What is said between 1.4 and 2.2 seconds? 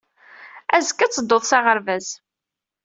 s aɣerbaz.